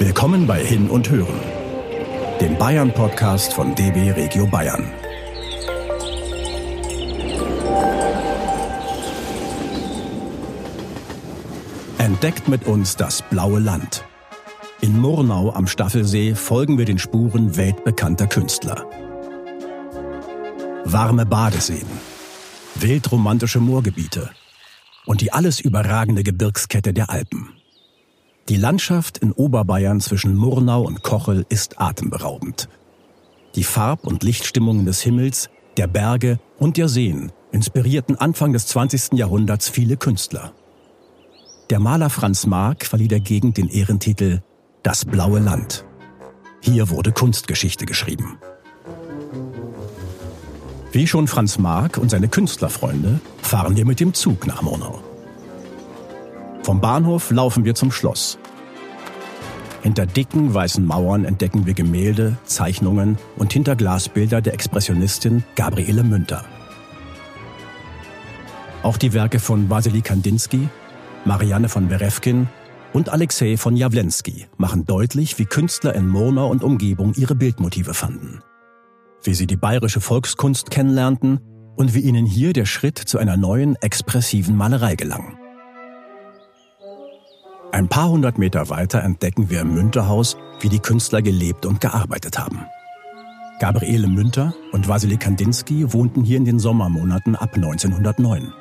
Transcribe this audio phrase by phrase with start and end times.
[0.00, 1.40] Willkommen bei Hin und Hören,
[2.40, 4.88] dem Bayern-Podcast von DB Regio Bayern.
[11.98, 14.04] Entdeckt mit uns das blaue Land.
[14.80, 18.86] In Murnau am Staffelsee folgen wir den Spuren weltbekannter Künstler.
[20.84, 21.88] Warme Badeseen,
[22.76, 24.30] wildromantische Moorgebiete
[25.06, 27.57] und die alles überragende Gebirgskette der Alpen.
[28.48, 32.70] Die Landschaft in Oberbayern zwischen Murnau und Kochel ist atemberaubend.
[33.54, 39.18] Die Farb- und Lichtstimmungen des Himmels, der Berge und der Seen inspirierten Anfang des 20.
[39.18, 40.52] Jahrhunderts viele Künstler.
[41.68, 44.40] Der Maler Franz Marc verlieh der Gegend den Ehrentitel
[44.82, 45.84] Das blaue Land.
[46.60, 48.38] Hier wurde Kunstgeschichte geschrieben.
[50.92, 55.02] Wie schon Franz Marc und seine Künstlerfreunde fahren wir mit dem Zug nach Murnau.
[56.68, 58.36] Vom Bahnhof laufen wir zum Schloss.
[59.82, 66.44] Hinter dicken weißen Mauern entdecken wir Gemälde, Zeichnungen und Hinterglasbilder der Expressionistin Gabriele Münter.
[68.82, 70.68] Auch die Werke von Wasili Kandinsky,
[71.24, 72.48] Marianne von Berewkin
[72.92, 78.42] und Alexei von Jawlensky machen deutlich, wie Künstler in Murnau und Umgebung ihre Bildmotive fanden.
[79.22, 81.40] Wie sie die bayerische Volkskunst kennenlernten
[81.76, 85.47] und wie ihnen hier der Schritt zu einer neuen, expressiven Malerei gelang.
[87.78, 92.36] Ein paar hundert Meter weiter entdecken wir im Münterhaus, wie die Künstler gelebt und gearbeitet
[92.36, 92.66] haben.
[93.60, 98.52] Gabriele Münter und Wasili Kandinsky wohnten hier in den Sommermonaten ab 1909.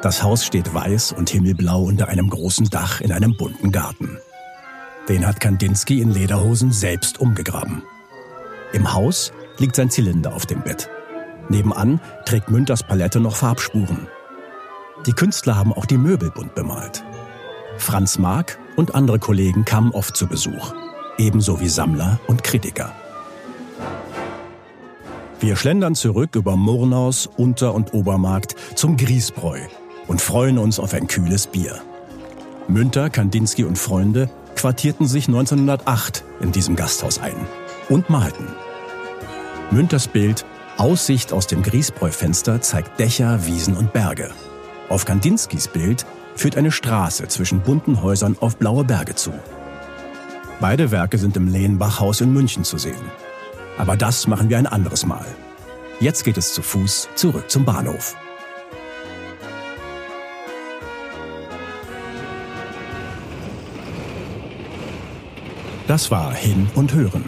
[0.00, 4.16] Das Haus steht weiß und himmelblau unter einem großen Dach in einem bunten Garten.
[5.08, 7.82] Den hat Kandinsky in Lederhosen selbst umgegraben.
[8.72, 10.88] Im Haus liegt sein Zylinder auf dem Bett.
[11.48, 14.06] Nebenan trägt Münters Palette noch Farbspuren.
[15.04, 17.02] Die Künstler haben auch die Möbel bunt bemalt.
[17.86, 20.74] Franz Marc und andere Kollegen kamen oft zu Besuch,
[21.18, 22.90] ebenso wie Sammler und Kritiker.
[25.38, 29.60] Wir schlendern zurück über Murnaus, Unter- und Obermarkt zum Griesbräu
[30.08, 31.80] und freuen uns auf ein kühles Bier.
[32.66, 37.36] Münter, Kandinsky und Freunde quartierten sich 1908 in diesem Gasthaus ein
[37.88, 38.48] und malten.
[39.70, 40.44] Münters Bild
[40.76, 44.32] Aussicht aus dem Griesbräu-Fenster zeigt Dächer, Wiesen und Berge.
[44.88, 49.32] Auf Kandinskys Bild führt eine Straße zwischen bunten Häusern auf blaue Berge zu.
[50.60, 53.10] Beide Werke sind im Lehenbachhaus in München zu sehen.
[53.78, 55.26] Aber das machen wir ein anderes Mal.
[55.98, 58.16] Jetzt geht es zu Fuß zurück zum Bahnhof.
[65.88, 67.24] Das war Hin und Hören,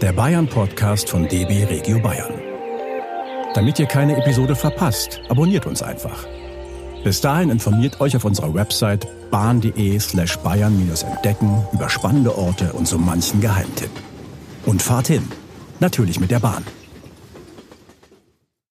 [0.00, 2.34] der Bayern-Podcast von DB Regio Bayern.
[3.54, 6.26] Damit ihr keine Episode verpasst, abonniert uns einfach.
[7.06, 12.98] Bis dahin informiert euch auf unserer Website bahn.de slash bayern-entdecken über spannende Orte und so
[12.98, 13.92] manchen Geheimtipp.
[14.64, 15.22] Und fahrt hin.
[15.78, 16.64] Natürlich mit der Bahn.